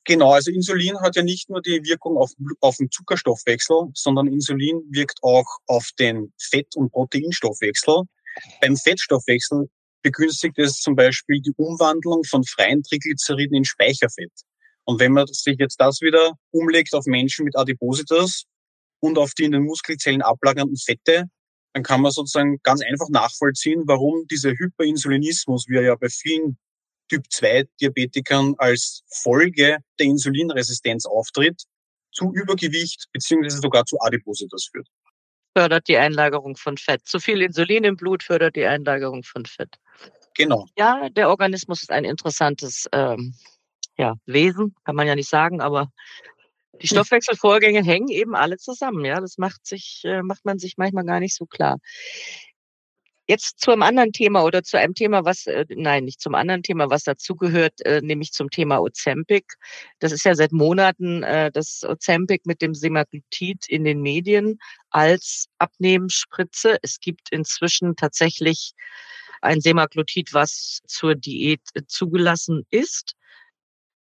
Genau, 0.03 0.33
also 0.33 0.51
Insulin 0.51 0.99
hat 1.01 1.15
ja 1.15 1.23
nicht 1.23 1.49
nur 1.49 1.63
die 1.63 1.83
Wirkung 1.83 2.15
auf, 2.17 2.31
auf 2.61 2.77
den 2.77 2.91
Zuckerstoffwechsel, 2.91 3.87
sondern 3.95 4.27
Insulin 4.27 4.83
wirkt 4.91 5.17
auch 5.23 5.47
auf 5.65 5.89
den 5.97 6.31
Fett- 6.39 6.75
und 6.75 6.91
Proteinstoffwechsel. 6.91 8.03
Beim 8.61 8.77
Fettstoffwechsel 8.77 9.67
begünstigt 10.01 10.57
es 10.59 10.79
zum 10.79 10.95
Beispiel 10.95 11.41
die 11.41 11.53
Umwandlung 11.57 12.23
von 12.23 12.43
freien 12.43 12.83
Triglyceriden 12.83 13.55
in 13.55 13.65
Speicherfett. 13.65 14.31
Und 14.85 14.99
wenn 14.99 15.11
man 15.11 15.27
sich 15.27 15.57
jetzt 15.59 15.79
das 15.79 16.01
wieder 16.01 16.33
umlegt 16.51 16.93
auf 16.93 17.05
Menschen 17.05 17.45
mit 17.45 17.57
Adipositas 17.57 18.43
und 18.99 19.17
auf 19.17 19.33
die 19.33 19.43
in 19.43 19.51
den 19.51 19.63
Muskelzellen 19.63 20.21
ablagernden 20.21 20.77
Fette, 20.77 21.25
dann 21.73 21.83
kann 21.83 22.01
man 22.01 22.11
sozusagen 22.11 22.59
ganz 22.63 22.81
einfach 22.81 23.09
nachvollziehen, 23.09 23.83
warum 23.85 24.25
dieser 24.27 24.51
Hyperinsulinismus, 24.51 25.65
wie 25.67 25.75
er 25.75 25.83
ja 25.83 25.95
bei 25.95 26.09
vielen 26.09 26.57
Typ-2-Diabetikern 27.09 28.55
als 28.57 29.03
Folge 29.21 29.77
der 29.99 30.05
Insulinresistenz 30.05 31.05
auftritt, 31.05 31.63
zu 32.11 32.31
Übergewicht 32.33 33.07
beziehungsweise 33.11 33.59
sogar 33.59 33.85
zu 33.85 33.97
Adipositas 33.99 34.69
führt. 34.71 34.87
Fördert 35.59 35.89
die 35.89 35.97
Einlagerung 35.97 36.55
von 36.55 36.77
Fett. 36.77 37.05
Zu 37.05 37.19
viel 37.19 37.41
Insulin 37.41 37.83
im 37.83 37.97
Blut 37.97 38.23
fördert 38.23 38.55
die 38.55 38.65
Einlagerung 38.65 39.23
von 39.23 39.45
Fett. 39.45 39.75
Genau. 40.33 40.67
Ja, 40.77 41.09
der 41.09 41.27
Organismus 41.27 41.81
ist 41.81 41.91
ein 41.91 42.05
interessantes 42.05 42.87
ähm, 42.93 43.33
ja, 43.97 44.15
Wesen, 44.25 44.73
kann 44.85 44.95
man 44.95 45.05
ja 45.05 45.15
nicht 45.15 45.27
sagen, 45.27 45.59
aber 45.59 45.91
die 46.75 46.87
hm. 46.87 46.95
Stoffwechselvorgänge 46.95 47.83
hängen 47.83 48.07
eben 48.07 48.35
alle 48.35 48.55
zusammen. 48.55 49.03
Ja, 49.03 49.19
das 49.19 49.37
macht 49.37 49.67
sich, 49.67 50.03
äh, 50.05 50.21
macht 50.21 50.45
man 50.45 50.59
sich 50.59 50.77
manchmal 50.77 51.03
gar 51.03 51.19
nicht 51.19 51.35
so 51.35 51.45
klar. 51.45 51.79
Jetzt 53.29 53.59
zu 53.59 53.69
einem 53.69 53.83
anderen 53.83 54.11
Thema 54.11 54.43
oder 54.43 54.63
zu 54.63 54.79
einem 54.79 54.95
Thema, 54.95 55.23
was, 55.23 55.45
äh, 55.45 55.63
nein, 55.69 56.05
nicht 56.05 56.19
zum 56.19 56.33
anderen 56.33 56.63
Thema, 56.63 56.89
was 56.89 57.03
dazugehört, 57.03 57.79
äh, 57.85 58.01
nämlich 58.01 58.31
zum 58.31 58.49
Thema 58.49 58.79
Ozempic. 58.81 59.45
Das 59.99 60.11
ist 60.11 60.23
ja 60.25 60.33
seit 60.33 60.51
Monaten 60.51 61.21
äh, 61.21 61.51
das 61.51 61.83
Ozempic 61.87 62.47
mit 62.47 62.59
dem 62.63 62.73
Semaglutid 62.73 63.69
in 63.69 63.83
den 63.83 64.01
Medien 64.01 64.57
als 64.89 65.45
Abnehmensspritze. 65.59 66.79
Es 66.81 66.99
gibt 66.99 67.29
inzwischen 67.29 67.95
tatsächlich 67.95 68.71
ein 69.41 69.61
Semaglutid, 69.61 70.33
was 70.33 70.79
zur 70.87 71.13
Diät 71.13 71.61
äh, 71.75 71.83
zugelassen 71.85 72.65
ist. 72.71 73.13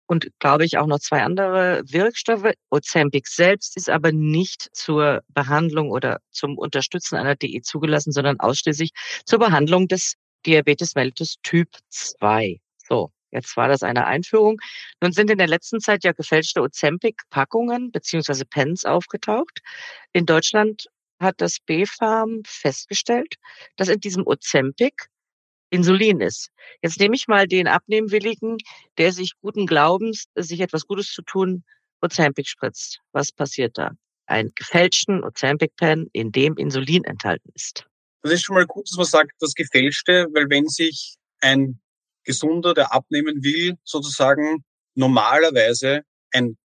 Und 0.07 0.29
glaube 0.39 0.65
ich 0.65 0.79
auch 0.79 0.87
noch 0.87 1.01
zwei 1.01 1.23
andere 1.23 1.83
Wirkstoffe. 1.87 2.53
Ozempic 2.71 3.29
selbst 3.29 3.77
ist 3.77 3.91
aber 3.91 4.13
nicht 4.13 4.69
zur 4.73 5.23
Behandlung 5.29 5.91
oder 5.91 6.21
zum 6.31 6.59
Unterstützen 6.59 7.17
einer 7.17 7.35
Diät 7.35 7.67
zugelassen, 7.67 8.13
sondern 8.13 8.39
ausschließlich 8.39 8.91
zur 9.25 9.41
Behandlung 9.41 9.89
des 9.89 10.15
Diabetes 10.47 10.95
mellitus 10.95 11.37
Typ 11.43 11.69
2. 11.91 12.61
So. 12.79 13.11
Jetzt 13.33 13.57
war 13.57 13.69
das 13.69 13.83
eine 13.83 14.07
Einführung. 14.07 14.59
Nun 15.03 15.13
sind 15.13 15.31
in 15.31 15.39
der 15.39 15.49
letzten 15.49 15.81
Zeit 15.81 16.05
ja 16.05 16.13
gefälschte 16.13 16.63
Ozempic-Packungen 16.63 17.91
beziehungsweise 17.91 18.47
Pens 18.47 18.85
aufgetaucht. 18.85 19.61
In 20.13 20.25
Deutschland 20.27 20.87
hat 21.21 21.41
das 21.41 21.59
B-Farm 21.61 22.43
festgestellt, 22.47 23.35
dass 23.77 23.89
in 23.89 24.01
diesem 24.01 24.27
Ozempic 24.27 25.09
Insulin 25.71 26.21
ist. 26.21 26.51
Jetzt 26.83 27.01
nehme 27.01 27.17
ich 27.17 27.29
mal 27.29 27.47
den 27.47 27.67
Abnehmwilligen, 27.67 28.59
der 28.99 29.13
sich 29.13 29.33
guten 29.41 29.67
Glaubens, 29.67 30.27
sich 30.35 30.61
etwas 30.61 30.87
Gutes 30.87 31.13
zu 31.13 31.23
tun, 31.23 31.65
Ozempic 32.01 32.49
spritzt. 32.49 33.01
Was 33.13 33.33
passiert 33.33 33.77
da? 33.79 33.93
Ein 34.27 34.53
gefälschten 34.55 35.25
Ozempic-Pen, 35.25 36.09
in 36.13 36.33
dem 36.33 36.57
Insulin 36.57 37.05
enthalten 37.05 37.51
ist. 37.55 37.87
Das 38.23 38.33
ist 38.33 38.45
schon 38.45 38.57
mal 38.57 38.67
gut, 38.67 38.89
dass 38.89 38.97
man 38.97 39.07
sagt, 39.07 39.33
das 39.41 39.55
Gefälschte, 39.55 40.27
weil 40.33 40.47
wenn 40.51 40.67
sich 40.67 41.17
ein 41.41 41.81
Gesunder, 42.25 42.75
der 42.75 42.93
abnehmen 42.93 43.43
will, 43.43 43.77
sozusagen 43.85 44.65
normalerweise 44.95 46.03
ein 46.33 46.57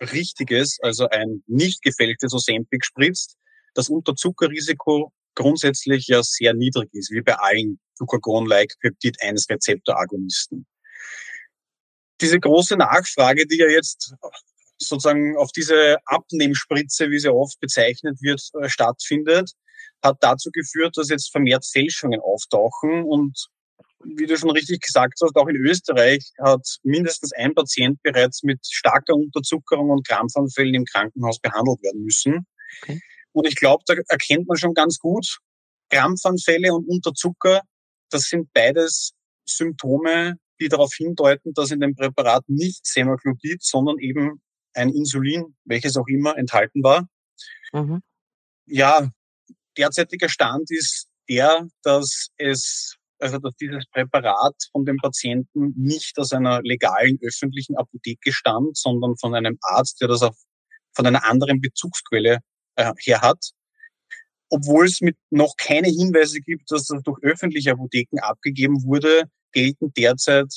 richtiges, 0.00 0.78
also 0.82 1.08
ein 1.08 1.42
nicht 1.46 1.82
gefälschtes 1.82 2.34
Ozempic 2.34 2.84
spritzt, 2.84 3.36
das 3.74 3.88
Unterzuckerrisiko 3.88 5.12
grundsätzlich 5.34 6.06
ja 6.08 6.22
sehr 6.22 6.54
niedrig 6.54 6.90
ist, 6.92 7.10
wie 7.10 7.22
bei 7.22 7.34
allen 7.34 7.78
Glucagon-like 8.00 8.74
Peptid-1-Rezeptoragonisten. 8.80 10.66
Diese 12.20 12.40
große 12.40 12.76
Nachfrage, 12.76 13.46
die 13.46 13.58
ja 13.58 13.68
jetzt 13.68 14.14
sozusagen 14.78 15.36
auf 15.36 15.52
diese 15.52 15.98
Abnehmspritze, 16.06 17.10
wie 17.10 17.18
sie 17.18 17.32
oft 17.32 17.60
bezeichnet 17.60 18.18
wird, 18.20 18.42
äh, 18.60 18.68
stattfindet, 18.68 19.52
hat 20.02 20.16
dazu 20.20 20.50
geführt, 20.52 20.96
dass 20.96 21.10
jetzt 21.10 21.30
vermehrt 21.30 21.66
Fälschungen 21.66 22.20
auftauchen 22.20 23.04
und 23.04 23.48
wie 24.02 24.26
du 24.26 24.36
schon 24.36 24.50
richtig 24.50 24.80
gesagt 24.80 25.18
hast, 25.22 25.36
auch 25.36 25.48
in 25.48 25.56
Österreich 25.56 26.32
hat 26.42 26.66
mindestens 26.82 27.32
ein 27.34 27.54
Patient 27.54 28.02
bereits 28.02 28.42
mit 28.42 28.60
starker 28.66 29.14
Unterzuckerung 29.14 29.90
und 29.90 30.08
Krampfanfällen 30.08 30.74
im 30.74 30.84
Krankenhaus 30.86 31.38
behandelt 31.38 31.82
werden 31.82 32.04
müssen. 32.04 32.46
Okay. 32.82 33.00
Und 33.32 33.46
ich 33.46 33.56
glaube, 33.56 33.84
da 33.86 33.94
erkennt 34.08 34.48
man 34.48 34.56
schon 34.56 34.72
ganz 34.72 34.98
gut, 34.98 35.38
Krampfanfälle 35.90 36.72
und 36.72 36.88
Unterzucker, 36.88 37.60
das 38.10 38.24
sind 38.24 38.52
beides 38.52 39.12
Symptome, 39.46 40.36
die 40.60 40.68
darauf 40.68 40.92
hindeuten, 40.94 41.52
dass 41.54 41.70
in 41.70 41.80
dem 41.80 41.94
Präparat 41.94 42.44
nicht 42.48 42.86
Semaglutid, 42.86 43.62
sondern 43.62 43.98
eben 43.98 44.40
ein 44.74 44.90
Insulin, 44.90 45.56
welches 45.64 45.96
auch 45.96 46.06
immer, 46.06 46.36
enthalten 46.36 46.82
war. 46.82 47.08
Mhm. 47.72 48.02
Ja, 48.66 49.10
derzeitiger 49.76 50.28
Stand 50.28 50.70
ist 50.70 51.08
der, 51.28 51.66
dass 51.82 52.28
es, 52.36 52.96
also 53.18 53.38
dass 53.38 53.54
dieses 53.56 53.86
Präparat 53.86 54.54
von 54.72 54.84
dem 54.84 54.96
Patienten 54.98 55.72
nicht 55.76 56.18
aus 56.18 56.32
einer 56.32 56.60
legalen 56.62 57.18
öffentlichen 57.22 57.76
Apotheke 57.76 58.32
stammt, 58.32 58.76
sondern 58.76 59.16
von 59.16 59.34
einem 59.34 59.58
Arzt, 59.62 60.00
der 60.00 60.08
das 60.08 60.22
auf, 60.22 60.36
von 60.92 61.06
einer 61.06 61.24
anderen 61.24 61.60
Bezugsquelle 61.60 62.38
äh, 62.76 62.92
her 62.98 63.20
hat. 63.22 63.50
Obwohl 64.50 64.86
es 64.86 65.00
mit 65.00 65.16
noch 65.30 65.54
keine 65.56 65.88
Hinweise 65.88 66.40
gibt, 66.40 66.70
dass 66.70 66.86
das 66.86 67.02
durch 67.02 67.22
öffentliche 67.22 67.72
Apotheken 67.72 68.18
abgegeben 68.20 68.82
wurde, 68.84 69.24
gelten 69.52 69.92
derzeit 69.96 70.52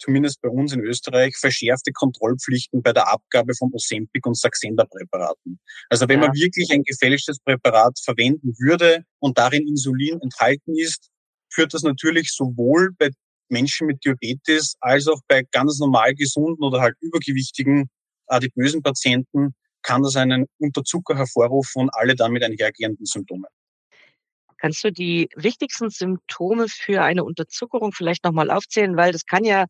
zumindest 0.00 0.40
bei 0.40 0.48
uns 0.48 0.72
in 0.72 0.80
Österreich, 0.80 1.36
verschärfte 1.36 1.92
Kontrollpflichten 1.92 2.82
bei 2.82 2.92
der 2.92 3.12
Abgabe 3.12 3.54
von 3.54 3.70
Ozempic 3.72 4.26
und 4.26 4.36
Saxenda-Präparaten. 4.36 5.60
Also 5.88 6.08
wenn 6.08 6.20
ja. 6.20 6.28
man 6.28 6.36
wirklich 6.36 6.70
ein 6.72 6.82
gefälschtes 6.82 7.38
Präparat 7.40 7.98
verwenden 8.02 8.54
würde 8.58 9.04
und 9.18 9.38
darin 9.38 9.68
Insulin 9.68 10.20
enthalten 10.20 10.76
ist, 10.76 11.10
führt 11.52 11.74
das 11.74 11.82
natürlich 11.82 12.32
sowohl 12.32 12.90
bei 12.98 13.10
Menschen 13.48 13.86
mit 13.86 14.04
Diabetes 14.04 14.76
als 14.80 15.06
auch 15.08 15.20
bei 15.28 15.42
ganz 15.50 15.78
normal 15.78 16.14
gesunden 16.14 16.62
oder 16.64 16.80
halt 16.80 16.96
übergewichtigen 17.00 17.90
adipösen 18.26 18.82
Patienten 18.82 19.54
kann 19.82 20.02
das 20.02 20.16
einen 20.16 20.46
Unterzucker 20.58 21.16
hervorrufen 21.16 21.82
und 21.82 21.90
alle 21.94 22.14
damit 22.14 22.42
einhergehenden 22.42 23.06
Symptome. 23.06 23.48
Kannst 24.60 24.84
du 24.84 24.92
die 24.92 25.30
wichtigsten 25.36 25.88
Symptome 25.88 26.66
für 26.68 27.02
eine 27.02 27.24
Unterzuckerung 27.24 27.92
vielleicht 27.92 28.24
nochmal 28.24 28.50
aufzählen? 28.50 28.94
Weil 28.96 29.10
das 29.12 29.24
kann 29.24 29.44
ja 29.44 29.64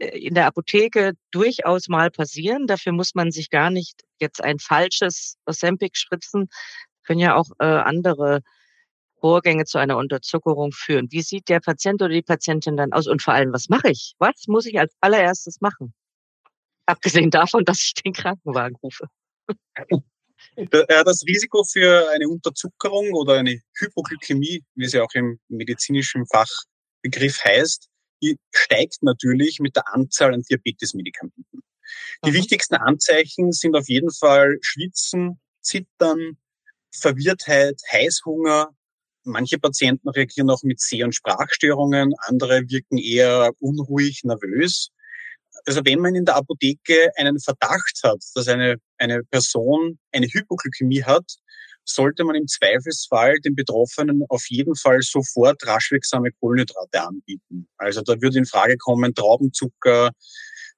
äh, 0.00 0.18
in 0.18 0.34
der 0.34 0.46
Apotheke 0.46 1.12
durchaus 1.30 1.88
mal 1.88 2.10
passieren. 2.10 2.66
Dafür 2.66 2.92
muss 2.92 3.14
man 3.14 3.30
sich 3.30 3.50
gar 3.50 3.70
nicht 3.70 4.04
jetzt 4.18 4.42
ein 4.42 4.58
falsches 4.58 5.36
Ozempic 5.46 5.98
spritzen. 5.98 6.48
Können 7.04 7.20
ja 7.20 7.36
auch 7.36 7.50
äh, 7.58 7.66
andere 7.66 8.40
Vorgänge 9.20 9.64
zu 9.64 9.78
einer 9.78 9.96
Unterzuckerung 9.96 10.72
führen. 10.72 11.08
Wie 11.10 11.22
sieht 11.22 11.48
der 11.48 11.60
Patient 11.60 12.00
oder 12.00 12.12
die 12.12 12.22
Patientin 12.22 12.76
dann 12.76 12.92
aus? 12.92 13.06
Und 13.06 13.22
vor 13.22 13.34
allem, 13.34 13.52
was 13.52 13.68
mache 13.68 13.90
ich? 13.90 14.14
Was 14.18 14.46
muss 14.46 14.66
ich 14.66 14.78
als 14.78 14.94
allererstes 15.00 15.60
machen? 15.60 15.94
Abgesehen 16.86 17.30
davon, 17.30 17.64
dass 17.64 17.82
ich 17.82 17.94
den 17.94 18.12
Krankenwagen 18.12 18.76
rufe. 18.82 19.08
Das 20.70 21.22
Risiko 21.26 21.64
für 21.64 22.08
eine 22.10 22.28
Unterzuckerung 22.28 23.12
oder 23.12 23.34
eine 23.34 23.60
Hypoglykämie, 23.78 24.64
wie 24.74 24.86
sie 24.86 25.00
auch 25.00 25.12
im 25.14 25.38
medizinischen 25.48 26.26
Fachbegriff 26.26 27.44
heißt, 27.44 27.88
steigt 28.52 29.02
natürlich 29.02 29.60
mit 29.60 29.76
der 29.76 29.92
Anzahl 29.92 30.34
an 30.34 30.42
Diabetesmedikamenten. 30.42 31.62
Die 32.24 32.30
mhm. 32.30 32.34
wichtigsten 32.34 32.74
Anzeichen 32.76 33.52
sind 33.52 33.76
auf 33.76 33.88
jeden 33.88 34.10
Fall 34.10 34.56
Schwitzen, 34.60 35.40
Zittern, 35.60 36.38
Verwirrtheit, 36.92 37.80
Heißhunger. 37.92 38.70
Manche 39.24 39.58
Patienten 39.58 40.08
reagieren 40.08 40.50
auch 40.50 40.62
mit 40.62 40.80
Seh- 40.80 41.02
und 41.02 41.14
Sprachstörungen, 41.14 42.14
andere 42.26 42.62
wirken 42.68 42.98
eher 42.98 43.52
unruhig, 43.58 44.22
nervös. 44.24 44.90
Also 45.64 45.80
wenn 45.84 46.00
man 46.00 46.14
in 46.14 46.24
der 46.24 46.36
Apotheke 46.36 47.10
einen 47.16 47.40
Verdacht 47.40 48.00
hat, 48.04 48.22
dass 48.34 48.48
eine, 48.48 48.76
eine 48.98 49.22
Person 49.24 49.98
eine 50.12 50.26
Hypoglykämie 50.26 51.04
hat, 51.04 51.24
sollte 51.84 52.24
man 52.24 52.34
im 52.34 52.46
Zweifelsfall 52.46 53.38
den 53.40 53.54
Betroffenen 53.54 54.24
auf 54.28 54.46
jeden 54.48 54.74
Fall 54.74 55.02
sofort 55.02 55.64
raschwirksame 55.66 56.30
Kohlenhydrate 56.40 57.02
anbieten. 57.02 57.68
Also 57.76 58.02
da 58.02 58.20
würde 58.20 58.38
in 58.38 58.46
Frage 58.46 58.76
kommen 58.76 59.14
Traubenzucker, 59.14 60.10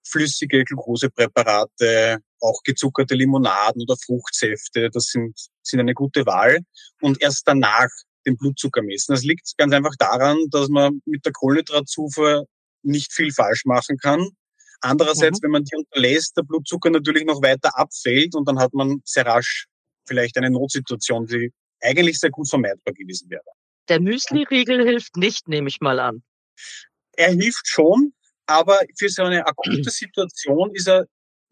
flüssige 0.04 0.64
Glukosepräparate, 0.64 2.18
auch 2.40 2.60
gezuckerte 2.62 3.14
Limonaden 3.14 3.82
oder 3.82 3.96
Fruchtsäfte. 4.04 4.90
Das 4.90 5.06
sind, 5.06 5.38
sind 5.62 5.80
eine 5.80 5.94
gute 5.94 6.26
Wahl. 6.26 6.60
Und 7.00 7.20
erst 7.22 7.48
danach 7.48 7.88
den 8.26 8.37
Blutzucker 8.37 8.82
messen. 8.82 9.14
Das 9.14 9.25
liegt 9.25 9.56
ganz 9.56 9.72
einfach 9.72 9.94
daran, 9.98 10.37
dass 10.50 10.68
man 10.68 11.00
mit 11.06 11.25
der 11.25 11.32
Kohlenhydratzufuhr 11.32 12.46
nicht 12.82 13.12
viel 13.12 13.32
falsch 13.32 13.64
machen 13.64 13.96
kann. 13.96 14.28
Andererseits, 14.80 15.40
mhm. 15.40 15.44
wenn 15.44 15.50
man 15.50 15.64
die 15.64 15.76
unterlässt, 15.76 16.37
der 16.37 16.42
Blutzucker 16.42 16.90
natürlich 16.90 17.25
noch 17.25 17.42
weiter 17.42 17.76
abfällt 17.76 18.35
und 18.35 18.47
dann 18.49 18.58
hat 18.58 18.73
man 18.75 19.00
sehr 19.04 19.26
rasch 19.26 19.66
vielleicht 20.06 20.37
eine 20.38 20.50
Notsituation, 20.50 21.26
die 21.26 21.52
eigentlich 21.80 22.18
sehr 22.18 22.30
gut 22.30 22.49
vermeidbar 22.49 22.94
gewesen 22.94 23.28
wäre. 23.30 23.42
Der 23.88 24.00
Müsli-Riegel 24.00 24.85
hilft 24.85 25.16
nicht, 25.16 25.49
nehme 25.49 25.68
ich 25.68 25.80
mal 25.80 25.99
an. 26.00 26.23
Er 27.16 27.32
hilft 27.32 27.66
schon, 27.66 28.12
aber 28.47 28.80
für 28.99 29.08
so 29.08 29.23
eine 29.23 29.47
akute 29.47 29.90
Situation 29.90 30.75
ist 30.75 30.88
er 30.88 31.06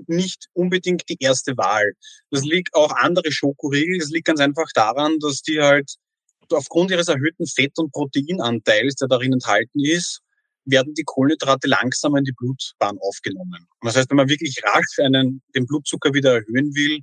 nicht 0.06 0.47
unbedingt 0.52 1.09
die 1.09 1.16
erste 1.21 1.56
Wahl. 1.56 1.92
Das 2.30 2.45
liegt 2.45 2.75
auch 2.75 2.92
andere 2.92 3.33
Schokoriegel. 3.33 3.99
Das 3.99 4.11
liegt 4.11 4.26
ganz 4.26 4.40
einfach 4.40 4.68
daran, 4.75 5.19
dass 5.21 5.43
die 5.43 5.60
halt 5.60 5.95
aufgrund 6.50 6.91
ihres 6.91 7.08
erhöhten 7.08 7.47
Fett- 7.47 7.78
und 7.78 7.93
Proteinanteils, 7.93 8.97
der 8.97 9.08
darin 9.08 9.32
enthalten 9.32 9.80
ist, 9.80 10.21
werden 10.67 10.95
die 10.95 11.05
Kohlenhydrate 11.05 11.69
langsamer 11.69 12.19
in 12.19 12.25
die 12.25 12.33
Blutbahn 12.33 12.99
aufgenommen. 12.99 13.67
Und 13.81 13.87
das 13.87 13.97
heißt, 13.97 14.11
wenn 14.11 14.17
man 14.17 14.29
wirklich 14.29 14.61
rasch 14.65 14.99
einen, 14.99 15.43
den 15.55 15.67
Blutzucker 15.67 16.13
wieder 16.13 16.35
erhöhen 16.35 16.75
will, 16.75 17.00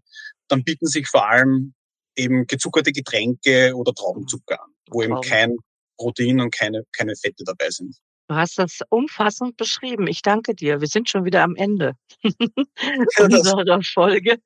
dann 0.48 0.64
bieten 0.64 0.86
sich 0.86 1.08
vor 1.08 1.28
allem 1.28 1.74
eben 2.16 2.46
gezuckerte 2.46 2.92
Getränke 2.92 3.74
oder 3.76 3.94
Traubenzucker 3.94 4.62
an, 4.62 4.72
wo 4.92 5.02
eben 5.02 5.20
kein 5.22 5.56
Protein 5.98 6.40
und 6.42 6.54
keine, 6.54 6.84
keine 6.96 7.16
Fette 7.16 7.44
dabei 7.46 7.70
sind. 7.70 7.96
Du 8.28 8.36
hast 8.36 8.58
das 8.58 8.80
umfassend 8.90 9.58
beschrieben. 9.58 10.08
Ich 10.08 10.22
danke 10.22 10.56
dir. 10.56 10.80
Wir 10.80 10.88
sind 10.88 11.10
schon 11.10 11.26
wieder 11.26 11.44
am 11.44 11.56
Ende 11.56 11.94
unserer 13.20 13.82
Folge. 13.84 14.38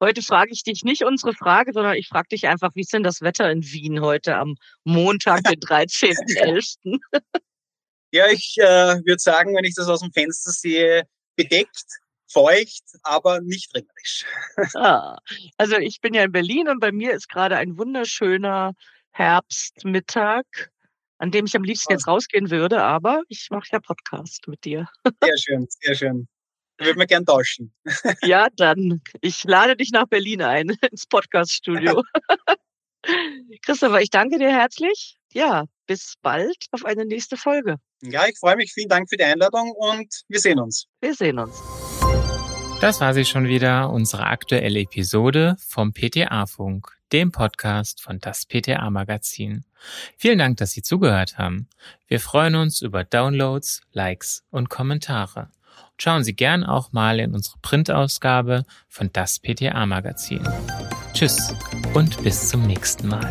Heute 0.00 0.22
frage 0.22 0.50
ich 0.52 0.64
dich 0.64 0.84
nicht 0.84 1.02
unsere 1.02 1.32
Frage, 1.32 1.72
sondern 1.72 1.94
ich 1.94 2.08
frage 2.08 2.28
dich 2.32 2.46
einfach, 2.46 2.72
wie 2.74 2.82
ist 2.82 2.92
denn 2.92 3.02
das 3.02 3.22
Wetter 3.22 3.50
in 3.50 3.62
Wien 3.62 4.00
heute 4.00 4.36
am 4.36 4.56
Montag, 4.84 5.44
den 5.44 5.54
13.11.? 5.60 6.98
Ja, 8.14 8.28
ich 8.28 8.54
äh, 8.58 8.62
würde 9.04 9.18
sagen, 9.18 9.56
wenn 9.56 9.64
ich 9.64 9.74
das 9.74 9.88
aus 9.88 9.98
dem 9.98 10.12
Fenster 10.12 10.52
sehe, 10.52 11.02
bedeckt, 11.34 11.84
feucht, 12.30 12.84
aber 13.02 13.40
nicht 13.40 13.74
regnerisch. 13.74 14.24
Ah, 14.76 15.18
also 15.56 15.78
ich 15.78 16.00
bin 16.00 16.14
ja 16.14 16.22
in 16.22 16.30
Berlin 16.30 16.68
und 16.68 16.78
bei 16.78 16.92
mir 16.92 17.12
ist 17.12 17.28
gerade 17.28 17.56
ein 17.56 17.76
wunderschöner 17.76 18.74
Herbstmittag, 19.10 20.44
an 21.18 21.32
dem 21.32 21.46
ich 21.46 21.56
am 21.56 21.64
liebsten 21.64 21.92
jetzt 21.92 22.06
rausgehen 22.06 22.52
würde, 22.52 22.84
aber 22.84 23.22
ich 23.26 23.48
mache 23.50 23.66
ja 23.72 23.80
Podcast 23.80 24.46
mit 24.46 24.64
dir. 24.64 24.88
Sehr 25.20 25.36
schön, 25.36 25.66
sehr 25.68 25.96
schön. 25.96 26.28
Da 26.76 26.84
würden 26.84 27.00
wir 27.00 27.06
gern 27.06 27.26
tauschen. 27.26 27.74
Ja, 28.22 28.46
dann. 28.54 29.02
Ich 29.22 29.42
lade 29.42 29.74
dich 29.76 29.90
nach 29.90 30.06
Berlin 30.06 30.40
ein, 30.40 30.68
ins 30.88 31.06
Podcaststudio. 31.06 32.04
Christopher, 33.62 34.00
ich 34.00 34.10
danke 34.10 34.38
dir 34.38 34.52
herzlich. 34.52 35.18
Ja, 35.32 35.66
bis 35.86 36.14
bald 36.22 36.56
auf 36.72 36.84
eine 36.84 37.04
nächste 37.04 37.36
Folge. 37.36 37.76
Ja, 38.02 38.26
ich 38.26 38.38
freue 38.38 38.56
mich. 38.56 38.72
Vielen 38.72 38.88
Dank 38.88 39.08
für 39.08 39.16
die 39.16 39.24
Einladung 39.24 39.72
und 39.72 40.22
wir 40.28 40.40
sehen 40.40 40.60
uns. 40.60 40.86
Wir 41.00 41.14
sehen 41.14 41.38
uns. 41.38 41.62
Das 42.80 43.00
war 43.00 43.14
sie 43.14 43.24
schon 43.24 43.48
wieder, 43.48 43.90
unsere 43.90 44.24
aktuelle 44.26 44.80
Episode 44.80 45.56
vom 45.66 45.94
PTA-Funk, 45.94 46.88
dem 47.12 47.32
Podcast 47.32 48.02
von 48.02 48.18
das 48.18 48.44
PTA-Magazin. 48.46 49.64
Vielen 50.18 50.38
Dank, 50.38 50.58
dass 50.58 50.72
Sie 50.72 50.82
zugehört 50.82 51.38
haben. 51.38 51.68
Wir 52.08 52.20
freuen 52.20 52.56
uns 52.56 52.82
über 52.82 53.04
Downloads, 53.04 53.82
Likes 53.92 54.44
und 54.50 54.68
Kommentare. 54.68 55.50
Schauen 55.96 56.24
Sie 56.24 56.34
gern 56.34 56.64
auch 56.64 56.92
mal 56.92 57.20
in 57.20 57.34
unsere 57.34 57.56
Printausgabe 57.62 58.64
von 58.88 59.10
das 59.12 59.38
PTA-Magazin. 59.38 60.46
Tschüss 61.14 61.54
und 61.94 62.22
bis 62.22 62.48
zum 62.48 62.66
nächsten 62.66 63.08
Mal. 63.08 63.30